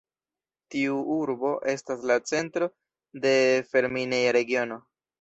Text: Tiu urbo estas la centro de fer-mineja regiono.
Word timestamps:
Tiu 0.75 0.95
urbo 1.17 1.51
estas 1.75 2.03
la 2.13 2.19
centro 2.33 2.73
de 3.29 3.37
fer-mineja 3.71 4.37
regiono. 4.43 4.85